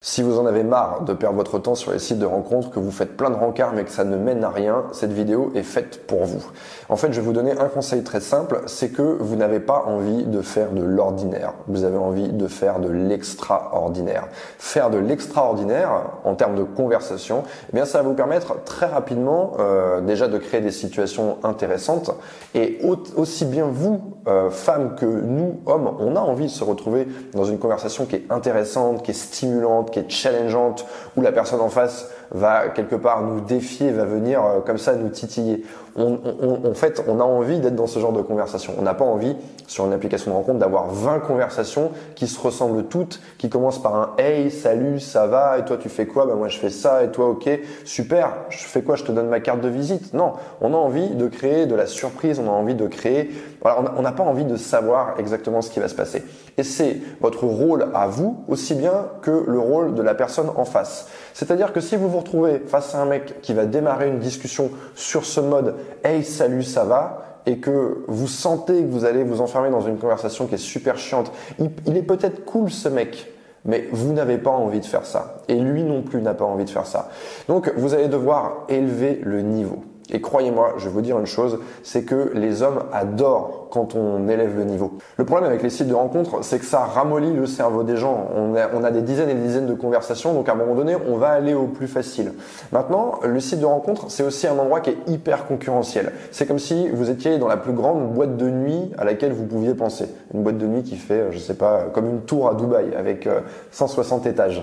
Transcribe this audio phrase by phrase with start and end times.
[0.00, 2.78] Si vous en avez marre de perdre votre temps sur les sites de rencontres, que
[2.78, 5.64] vous faites plein de rencarts mais que ça ne mène à rien, cette vidéo est
[5.64, 6.40] faite pour vous.
[6.88, 9.82] En fait, je vais vous donner un conseil très simple, c'est que vous n'avez pas
[9.86, 14.28] envie de faire de l'ordinaire, vous avez envie de faire de l'extraordinaire.
[14.58, 15.90] Faire de l'extraordinaire
[16.22, 20.38] en termes de conversation, eh bien ça va vous permettre très rapidement euh, déjà de
[20.38, 22.12] créer des situations intéressantes
[22.54, 22.78] et
[23.16, 27.44] aussi bien vous, euh, femmes, que nous, hommes, on a envie de se retrouver dans
[27.44, 30.86] une conversation qui est intéressante, qui est stimulante, qui est challengeante,
[31.16, 34.94] où la personne en face va quelque part nous défier, va venir euh, comme ça
[34.94, 35.64] nous titiller.
[35.98, 38.74] En fait, on a envie d'être dans ce genre de conversation.
[38.78, 42.84] On n'a pas envie, sur une application de rencontre, d'avoir 20 conversations qui se ressemblent
[42.84, 46.26] toutes, qui commencent par un Hey, salut, ça va, et toi tu fais quoi?
[46.26, 47.48] Bah moi je fais ça, et toi ok,
[47.84, 48.96] super, je fais quoi?
[48.96, 50.14] Je te donne ma carte de visite.
[50.14, 53.30] Non, on a envie de créer de la surprise, on a envie de créer...
[53.60, 56.22] Voilà, on n'a pas envie de savoir exactement ce qui va se passer.
[56.58, 60.64] Et c'est votre rôle à vous, aussi bien que le rôle de la personne en
[60.64, 61.08] face.
[61.34, 64.70] C'est-à-dire que si vous vous retrouvez face à un mec qui va démarrer une discussion
[64.94, 65.74] sur ce mode
[66.04, 67.24] Hey, salut, ça va?
[67.46, 70.98] Et que vous sentez que vous allez vous enfermer dans une conversation qui est super
[70.98, 73.32] chiante, il, est peut-être cool ce mec,
[73.64, 75.38] mais vous n'avez pas envie de faire ça.
[75.48, 77.08] Et lui non plus n'a pas envie de faire ça.
[77.48, 79.82] Donc vous allez devoir élever le niveau.
[80.10, 84.26] Et croyez-moi, je vais vous dire une chose, c'est que les hommes adorent quand on
[84.28, 84.92] élève le niveau.
[85.18, 88.28] Le problème avec les sites de rencontres, c'est que ça ramollit le cerveau des gens.
[88.34, 90.96] On a, a, des dizaines et des dizaines de conversations, donc à un moment donné,
[91.08, 92.32] on va aller au plus facile.
[92.72, 96.12] Maintenant, le site de rencontre, c'est aussi un endroit qui est hyper concurrentiel.
[96.30, 99.44] C'est comme si vous étiez dans la plus grande boîte de nuit à laquelle vous
[99.44, 100.06] pouviez penser.
[100.32, 103.28] Une boîte de nuit qui fait, je sais pas, comme une tour à Dubaï avec
[103.72, 104.62] 160 euh, étages.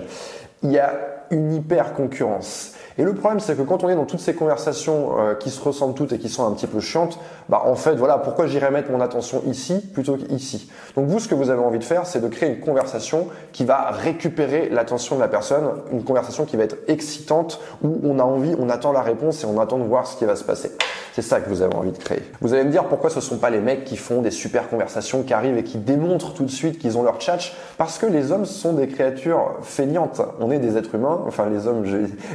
[0.62, 0.90] Il y a
[1.30, 2.72] une hyper concurrence.
[2.98, 5.60] Et le problème, c'est que quand on est dans toutes ces conversations euh, qui se
[5.60, 7.18] ressemblent toutes et qui sont un petit peu chiantes,
[7.50, 10.70] bah en fait, voilà, pourquoi j'irais mettre mon attention ici plutôt qu'ici?
[10.96, 13.66] Donc vous, ce que vous avez envie de faire, c'est de créer une conversation qui
[13.66, 18.24] va récupérer l'attention de la personne, une conversation qui va être excitante, où on a
[18.24, 20.72] envie, on attend la réponse et on attend de voir ce qui va se passer.
[21.12, 22.22] C'est ça que vous avez envie de créer.
[22.40, 25.22] Vous allez me dire pourquoi ce sont pas les mecs qui font des super conversations,
[25.22, 28.32] qui arrivent et qui démontrent tout de suite qu'ils ont leur tchatch Parce que les
[28.32, 30.20] hommes sont des créatures feignantes.
[30.40, 31.84] On est des êtres humains, enfin les hommes,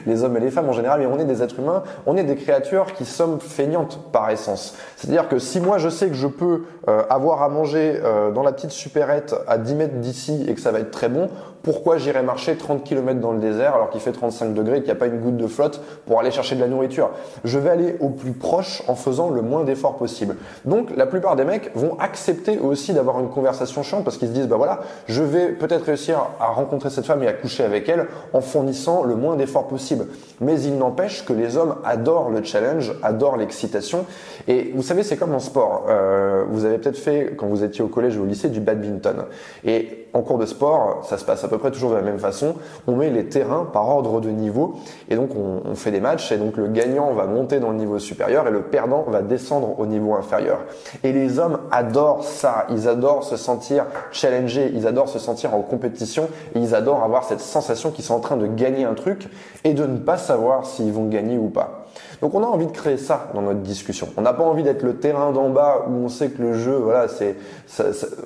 [0.06, 2.24] les hommes et les femmes en général, mais on est des êtres humains, on est
[2.24, 4.75] des créatures qui sommes feignantes par essence.
[4.97, 8.44] C'est-à-dire que si moi je sais que je peux euh, avoir à manger euh, dans
[8.44, 11.30] la petite supérette à 10 mètres d'ici et que ça va être très bon,
[11.63, 14.88] pourquoi j'irai marcher 30 km dans le désert alors qu'il fait 35 degrés et qu'il
[14.88, 17.11] n'y a pas une goutte de flotte pour aller chercher de la nourriture
[17.44, 20.35] Je vais aller au plus proche en faisant le moins d'efforts possible.
[20.66, 24.33] Donc la plupart des mecs vont accepter aussi d'avoir une conversation chiante parce qu'ils se
[24.33, 27.88] disent bah voilà, je vais peut-être réussir à rencontrer cette femme et à coucher avec
[27.89, 30.07] elle en fournissant le moins d'efforts possible.
[30.39, 34.05] Mais il n'empêche que les hommes adorent le challenge, adorent l'excitation.
[34.47, 35.85] Et vous savez, c'est comme en sport.
[35.89, 39.25] Euh, vous avez peut-être fait quand vous étiez au collège ou au lycée du badminton.
[39.63, 42.19] Et en cours de sport, ça se passe à peu près toujours de la même
[42.19, 42.56] façon.
[42.88, 44.75] On met les terrains par ordre de niveau
[45.09, 48.00] et donc on, fait des matchs et donc le gagnant va monter dans le niveau
[48.00, 50.59] supérieur et le perdant va descendre au niveau inférieur.
[51.03, 52.66] Et les hommes adorent ça.
[52.69, 57.23] Ils adorent se sentir challengés, ils adorent se sentir en compétition et ils adorent avoir
[57.23, 59.28] cette sensation qu'ils sont en train de gagner un truc
[59.63, 61.88] et de ne pas savoir s'ils vont gagner ou pas.
[62.21, 64.09] Donc on a envie de créer ça dans notre discussion.
[64.15, 66.75] On n'a pas envie d'être le terrain d'en bas où on sait que le jeu,
[66.75, 67.35] voilà, c'est,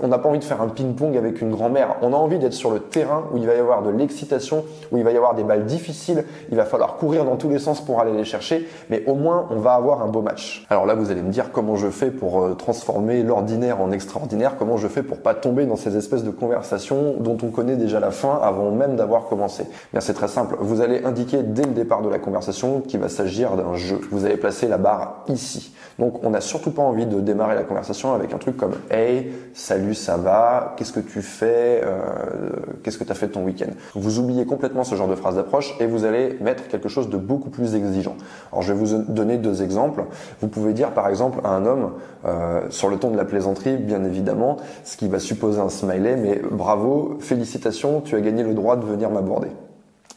[0.01, 1.95] on n'a pas envie de faire un ping-pong avec une grand-mère.
[2.01, 4.97] On a envie d'être sur le terrain où il va y avoir de l'excitation, où
[4.97, 6.25] il va y avoir des balles difficiles.
[6.49, 9.47] Il va falloir courir dans tous les sens pour aller les chercher, mais au moins
[9.49, 10.65] on va avoir un beau match.
[10.69, 14.55] Alors là, vous allez me dire comment je fais pour euh, transformer l'ordinaire en extraordinaire,
[14.59, 18.01] comment je fais pour pas tomber dans ces espèces de conversations dont on connaît déjà
[18.01, 19.63] la fin avant même d'avoir commencé?
[19.93, 20.57] Bien, c'est très simple.
[20.59, 23.84] Vous allez indiquer dès le départ de la conversation qu'il va s'agir d'un jeu.
[24.11, 25.73] Vous avez placé la barre ici.
[25.99, 29.31] Donc on n'a surtout pas envie de démarrer la conversation avec un truc comme Hey,
[29.53, 30.73] salut, ça va?
[30.75, 31.81] Qu'est-ce que tu fais?
[31.83, 32.49] Euh,
[32.83, 33.71] Qu'est-ce que tu as fait de ton week-end?
[33.93, 37.17] Vous oubliez complètement ce genre de phrase d'approche et vous allez mettre quelque chose de
[37.17, 38.15] beaucoup plus exigeant.
[38.51, 40.03] Alors je vais vous donner deux exemples.
[40.41, 41.93] Vous pouvez dire par exemple à un homme,
[42.25, 46.15] euh, sur le ton de la plaisanterie, bien évidemment, ce qui va supposer un smiley,
[46.17, 49.49] mais bravo, félicitations, tu as gagné le droit de venir m'aborder.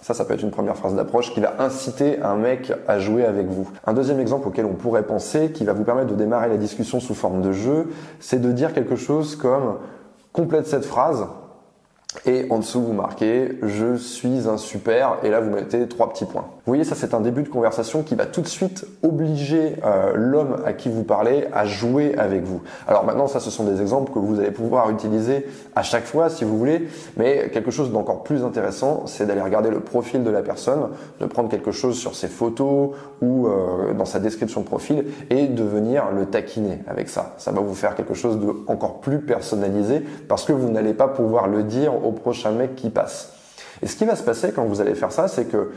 [0.01, 3.25] Ça, ça peut être une première phrase d'approche qui va inciter un mec à jouer
[3.25, 3.69] avec vous.
[3.85, 7.01] Un deuxième exemple auquel on pourrait penser, qui va vous permettre de démarrer la discussion
[7.01, 7.89] sous forme de jeu,
[8.21, 9.79] c'est de dire quelque chose comme
[10.33, 11.27] complète cette phrase
[12.25, 16.25] et en dessous, vous marquez je suis un super et là vous mettez trois petits
[16.25, 16.47] points.
[16.69, 20.13] Vous voyez, ça c'est un début de conversation qui va tout de suite obliger euh,
[20.15, 22.61] l'homme à qui vous parlez à jouer avec vous.
[22.87, 26.29] Alors maintenant, ça ce sont des exemples que vous allez pouvoir utiliser à chaque fois
[26.29, 26.87] si vous voulez,
[27.17, 31.25] mais quelque chose d'encore plus intéressant, c'est d'aller regarder le profil de la personne, de
[31.25, 32.91] prendre quelque chose sur ses photos
[33.23, 37.33] ou euh, dans sa description de profil et de venir le taquiner avec ça.
[37.39, 38.53] Ça va vous faire quelque chose de
[39.01, 43.38] plus personnalisé parce que vous n'allez pas pouvoir le dire au prochain mec qui passe.
[43.83, 45.71] Et ce qui va se passer quand vous allez faire ça, c'est que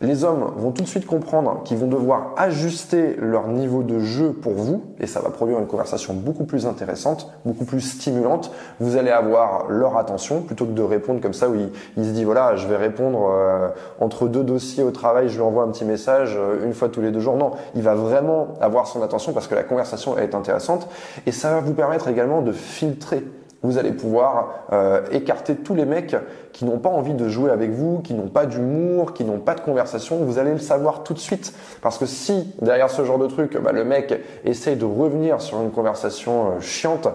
[0.00, 4.32] les hommes vont tout de suite comprendre qu'ils vont devoir ajuster leur niveau de jeu
[4.32, 8.52] pour vous, et ça va produire une conversation beaucoup plus intéressante, beaucoup plus stimulante.
[8.78, 12.24] Vous allez avoir leur attention plutôt que de répondre comme ça où il, se dit
[12.24, 13.68] voilà, je vais répondre euh,
[14.00, 17.00] entre deux dossiers au travail, je lui envoie un petit message euh, une fois tous
[17.00, 17.36] les deux jours.
[17.36, 20.88] Non, il va vraiment avoir son attention parce que la conversation est intéressante,
[21.26, 23.24] et ça va vous permettre également de filtrer
[23.62, 26.16] vous allez pouvoir euh, écarter tous les mecs
[26.52, 29.54] qui n'ont pas envie de jouer avec vous, qui n'ont pas d'humour, qui n'ont pas
[29.54, 30.16] de conversation.
[30.18, 31.52] Vous allez le savoir tout de suite.
[31.82, 34.14] Parce que si derrière ce genre de truc, bah, le mec
[34.44, 37.08] essaye de revenir sur une conversation euh, chiante,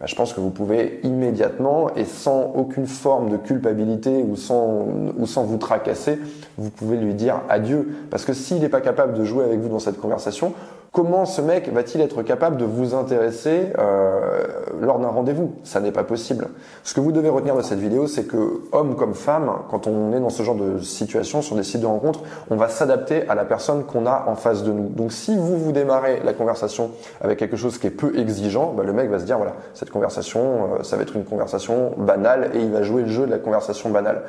[0.00, 4.86] bah, je pense que vous pouvez immédiatement et sans aucune forme de culpabilité ou sans,
[5.18, 6.20] ou sans vous tracasser,
[6.56, 7.88] vous pouvez lui dire adieu.
[8.08, 10.54] Parce que s'il n'est pas capable de jouer avec vous dans cette conversation,
[10.90, 14.46] Comment ce mec va-t-il être capable de vous intéresser euh,
[14.80, 16.48] lors d'un rendez-vous Ça n'est pas possible.
[16.84, 20.12] Ce que vous devez retenir de cette vidéo, c'est que homme comme femme, quand on
[20.12, 22.20] est dans ce genre de situation sur des sites de rencontres,
[22.50, 24.88] on va s'adapter à la personne qu'on a en face de nous.
[24.88, 28.84] Donc si vous vous démarrez la conversation avec quelque chose qui est peu exigeant, bah,
[28.84, 30.40] le mec va se dire voilà cette conversation,
[30.78, 33.38] euh, ça va être une conversation banale et il va jouer le jeu de la
[33.38, 34.22] conversation banale.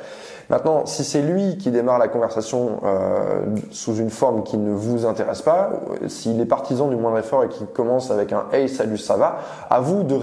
[0.48, 5.06] Maintenant, si c'est lui qui démarre la conversation euh, sous une forme qui ne vous
[5.06, 5.70] intéresse pas,
[6.08, 9.38] s'il est partisan du moindre effort et qui commence avec un Hey salut ça va,
[9.68, 10.14] à vous de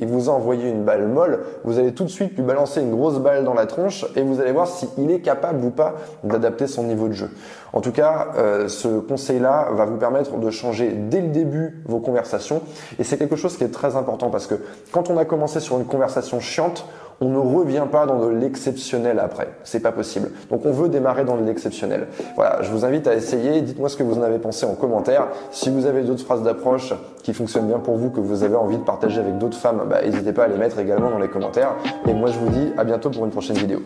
[0.00, 2.90] Il vous a envoyé une balle molle, vous allez tout de suite lui balancer une
[2.90, 5.94] grosse balle dans la tronche et vous allez voir s'il est capable ou pas
[6.24, 7.30] d'adapter son niveau de jeu.
[7.72, 12.00] En tout cas, euh, ce conseil-là va vous permettre de changer dès le début vos
[12.00, 12.62] conversations
[12.98, 14.56] et c'est quelque chose qui est très important parce que
[14.92, 16.86] quand on a commencé sur une conversation chiante,
[17.20, 19.48] on ne revient pas dans de l'exceptionnel après.
[19.62, 20.30] C'est pas possible.
[20.50, 22.08] Donc on veut démarrer dans de l'exceptionnel.
[22.34, 23.60] Voilà, je vous invite à essayer.
[23.62, 25.28] Dites-moi ce que vous en avez pensé en commentaire.
[25.52, 26.92] Si vous avez d'autres phrases d'approche
[27.22, 30.02] qui fonctionnent bien pour vous, que vous avez envie de partager avec d'autres femmes, bah,
[30.02, 31.74] n'hésitez pas à les mettre également dans les commentaires.
[32.08, 33.80] Et moi je vous dis à bientôt pour une prochaine vidéo.